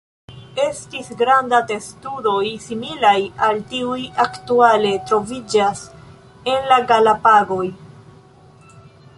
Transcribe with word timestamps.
Estis 0.61 1.09
granda 1.17 1.57
testudoj, 1.71 2.39
similaj 2.63 3.13
al 3.49 3.61
tiuj 3.73 3.99
aktuale 4.25 4.95
troviĝas 5.11 5.85
en 6.55 6.69
la 6.73 6.83
Galapagoj. 6.95 7.65